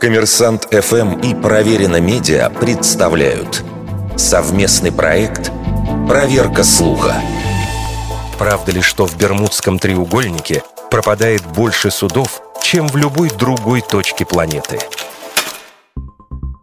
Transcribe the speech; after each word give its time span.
Коммерсант 0.00 0.68
ФМ 0.70 1.20
и 1.20 1.34
Проверено 1.34 2.00
Медиа 2.00 2.50
представляют 2.50 3.64
совместный 4.16 4.92
проект 4.92 5.50
«Проверка 6.08 6.62
слуха». 6.64 7.14
Правда 8.38 8.72
ли, 8.72 8.82
что 8.82 9.06
в 9.06 9.16
Бермудском 9.16 9.78
треугольнике 9.78 10.62
пропадает 10.90 11.44
больше 11.46 11.90
судов, 11.90 12.42
чем 12.62 12.88
в 12.88 12.96
любой 12.96 13.30
другой 13.30 13.80
точке 13.80 14.26
планеты? 14.26 14.78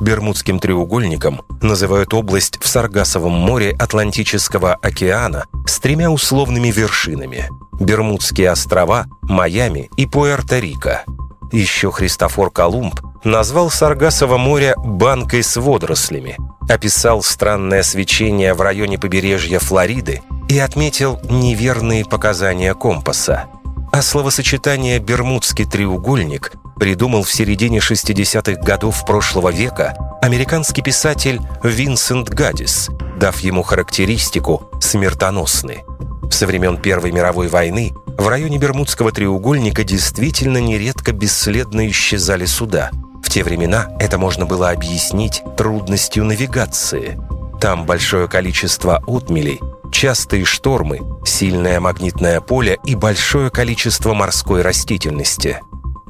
Бермудским 0.00 0.58
треугольником 0.58 1.42
называют 1.62 2.14
область 2.14 2.58
в 2.60 2.66
Саргасовом 2.66 3.32
море 3.32 3.76
Атлантического 3.78 4.74
океана 4.74 5.44
с 5.66 5.78
тремя 5.78 6.10
условными 6.10 6.68
вершинами– 6.68 7.48
Бермудские 7.80 8.50
острова, 8.50 9.06
Майами 9.22 9.88
и 9.96 10.04
Пуэрто-Рико. 10.04 11.19
Еще 11.52 11.90
Христофор 11.90 12.50
Колумб 12.50 13.00
назвал 13.24 13.70
Саргасово 13.70 14.36
море 14.36 14.74
«банкой 14.76 15.42
с 15.42 15.56
водорослями», 15.56 16.36
описал 16.68 17.22
странное 17.22 17.82
свечение 17.82 18.54
в 18.54 18.60
районе 18.60 18.98
побережья 18.98 19.58
Флориды 19.58 20.22
и 20.48 20.58
отметил 20.58 21.18
неверные 21.28 22.04
показания 22.04 22.74
компаса. 22.74 23.46
А 23.92 24.02
словосочетание 24.02 25.00
«бермудский 25.00 25.64
треугольник» 25.64 26.52
придумал 26.78 27.24
в 27.24 27.32
середине 27.32 27.78
60-х 27.78 28.62
годов 28.62 29.04
прошлого 29.04 29.50
века 29.50 29.96
американский 30.22 30.82
писатель 30.82 31.40
Винсент 31.64 32.28
Гаддис, 32.30 32.90
дав 33.18 33.38
ему 33.40 33.62
характеристику 33.62 34.70
«смертоносный». 34.80 35.84
Со 36.30 36.46
времен 36.46 36.76
Первой 36.76 37.10
мировой 37.10 37.48
войны 37.48 37.92
в 38.20 38.28
районе 38.28 38.58
Бермудского 38.58 39.12
треугольника 39.12 39.84
действительно 39.84 40.58
нередко 40.58 41.12
бесследно 41.12 41.88
исчезали 41.88 42.44
суда– 42.44 42.90
в 43.30 43.32
те 43.32 43.44
времена 43.44 43.86
это 44.00 44.18
можно 44.18 44.44
было 44.44 44.70
объяснить 44.70 45.44
трудностью 45.56 46.24
навигации. 46.24 47.16
Там 47.60 47.86
большое 47.86 48.26
количество 48.26 49.00
отмелей, 49.06 49.60
частые 49.92 50.44
штормы, 50.44 50.98
сильное 51.24 51.78
магнитное 51.78 52.40
поле 52.40 52.78
и 52.84 52.96
большое 52.96 53.50
количество 53.50 54.14
морской 54.14 54.62
растительности. 54.62 55.60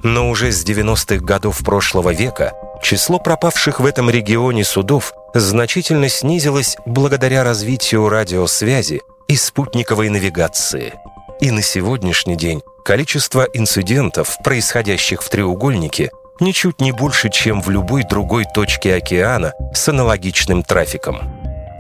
Но 0.02 0.30
уже 0.30 0.50
с 0.50 0.64
90-х 0.64 1.22
годов 1.22 1.58
прошлого 1.58 2.14
века 2.14 2.55
число 2.83 3.19
пропавших 3.19 3.80
в 3.80 3.84
этом 3.84 4.08
регионе 4.08 4.64
судов 4.64 5.12
значительно 5.34 6.08
снизилось 6.08 6.78
благодаря 6.86 7.45
развитию 7.45 8.08
радиосвязи 8.08 9.02
и 9.28 9.36
спутниковой 9.36 10.08
навигации. 10.08 10.95
И 11.41 11.50
на 11.50 11.62
сегодняшний 11.62 12.36
день 12.36 12.62
количество 12.84 13.48
инцидентов, 13.55 14.36
происходящих 14.44 15.22
в 15.22 15.28
треугольнике, 15.30 16.10
ничуть 16.38 16.83
не 16.83 16.92
больше, 16.92 17.30
чем 17.30 17.62
в 17.62 17.70
любой 17.70 18.05
другой 18.05 18.44
точке 18.55 18.94
океана 18.94 19.55
с 19.72 19.88
аналогичным 19.88 20.62
трафиком. 20.62 21.18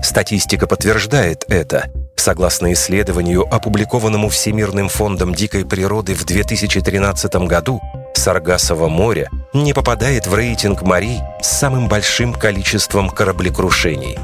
Статистика 0.02 0.66
подтверждает 0.66 1.44
это. 1.48 1.90
Согласно 2.16 2.72
исследованию, 2.72 3.42
опубликованному 3.42 4.30
Всемирным 4.30 4.88
фондом 4.88 5.34
дикой 5.34 5.66
природы 5.66 6.14
в 6.14 6.24
2013 6.24 7.34
году, 7.46 7.82
Саргасово 8.14 8.88
море 8.88 9.28
не 9.52 9.74
попадает 9.74 10.26
в 10.26 10.34
рейтинг 10.34 10.80
морей 10.82 11.20
с 11.42 11.48
самым 11.48 11.86
большим 11.86 12.32
количеством 12.32 13.10
кораблекрушений. 13.10 14.18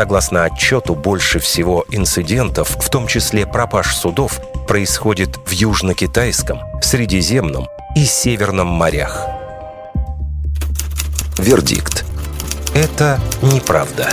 Согласно 0.00 0.44
отчету, 0.44 0.94
больше 0.94 1.40
всего 1.40 1.84
инцидентов, 1.90 2.70
в 2.70 2.88
том 2.88 3.06
числе 3.06 3.46
пропаж 3.46 3.94
судов, 3.94 4.40
происходит 4.66 5.36
в 5.44 5.50
Южно-Китайском, 5.50 6.60
Средиземном 6.80 7.68
и 7.94 8.06
Северном 8.06 8.68
морях. 8.68 9.26
Вердикт. 11.36 12.06
Это 12.74 13.20
неправда. 13.42 14.08